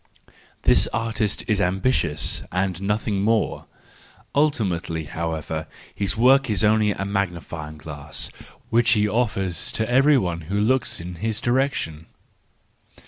—This 0.63 0.87
artist 0.87 1.43
is 1.47 1.61
ambitious 1.61 2.41
and 2.51 2.81
nothing 2.81 3.21
more; 3.21 3.67
ultimately, 4.33 5.03
however, 5.03 5.67
his 5.93 6.17
work 6.17 6.49
is 6.49 6.63
only 6.63 6.89
a 6.89 7.05
magnifying 7.05 7.77
glass, 7.77 8.31
which 8.71 8.93
he 8.93 9.07
offers 9.07 9.71
to 9.73 9.87
every 9.87 10.17
one 10.17 10.41
who 10.49 10.59
looks 10.59 10.99
in 10.99 11.17
his 11.17 11.39
direction. 11.39 12.07